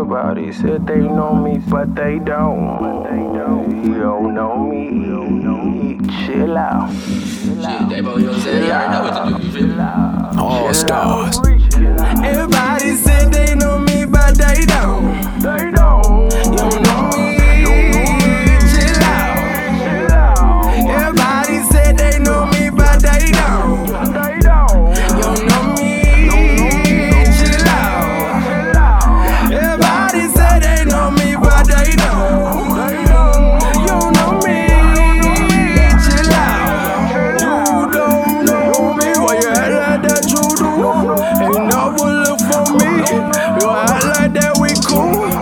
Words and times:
Everybody 0.00 0.50
said 0.50 0.86
they 0.86 0.96
know 0.96 1.34
me, 1.34 1.58
but 1.68 1.94
they 1.94 2.18
don't. 2.20 3.04
You 3.84 4.00
don't 4.00 4.34
know 4.34 4.56
me. 4.64 5.98
Chill 6.24 6.56
out. 6.56 6.90
Shit, 6.90 7.88
they 7.90 8.00
both, 8.00 8.18
you 8.18 8.28
know 8.28 8.32
what 10.32 11.59
Never 41.70 42.06
look 42.24 42.40
for 42.40 42.64
me. 42.78 42.92
You 43.60 43.70
act 43.70 44.04
like 44.06 44.32
that 44.34 44.58
we 44.60 44.70
cool. 44.86 45.39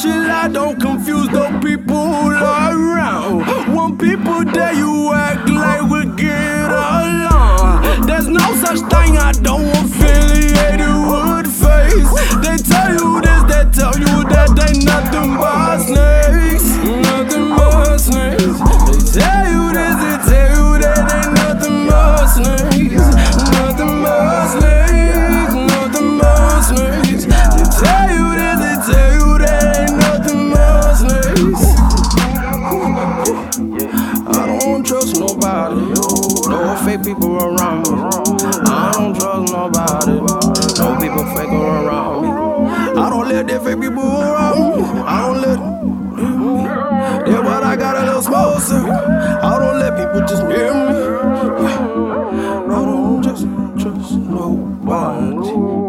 Chill 0.00 0.30
out. 0.30 0.52
Don't 0.52 0.80
confuse 0.80 1.28
the 1.28 1.58
people 1.60 2.28
around. 2.28 3.46
When 3.74 3.98
people 3.98 4.44
there, 4.44 4.72
you 4.72 5.12
act 5.12 5.48
like 5.48 5.82
we 5.90 6.04
get 6.14 6.70
along. 6.70 8.06
There's 8.06 8.28
no 8.28 8.54
such 8.62 8.78
thing. 8.90 9.18
I 9.18 9.32
don't 9.42 9.58
affiliated 9.66 9.77
I 34.38 34.58
don't 34.60 34.86
trust 34.86 35.18
nobody. 35.18 35.80
No 36.48 36.76
fake 36.84 37.02
people 37.02 37.36
around 37.42 37.82
me. 37.90 37.98
I 38.70 38.92
don't 38.94 39.14
trust 39.18 39.52
nobody. 39.52 40.20
No 40.78 40.96
people 41.00 41.24
fake 41.34 41.48
around 41.50 42.22
me. 42.22 42.28
I 43.00 43.10
don't 43.10 43.28
let 43.28 43.46
that 43.48 43.62
fake 43.64 43.80
people 43.80 44.04
around 44.04 44.76
me. 44.76 45.00
I 45.00 45.20
don't 45.26 45.40
let. 45.42 45.58
Yeah, 47.28 47.42
but 47.42 47.64
I 47.64 47.76
got 47.76 47.96
a 47.96 48.06
little 48.06 48.22
smoke. 48.22 48.62
I 49.42 49.58
don't 49.58 49.78
let 49.80 49.96
people 49.98 50.20
just 50.26 50.44
near 50.44 50.72
me. 50.72 50.78
I 52.70 52.84
don't 52.84 53.22
just 53.22 53.42
trust 53.82 54.12
nobody. 54.12 55.36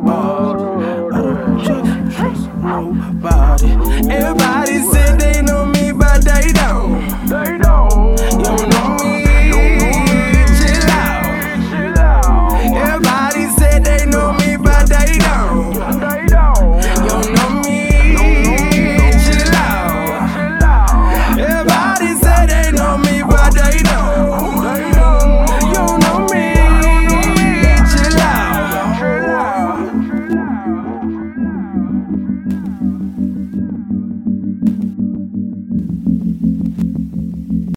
I 0.10 1.22
don't 1.22 1.60
just 1.64 2.18
trust 2.18 2.48
nobody. 2.64 3.70
Everybody 4.12 4.80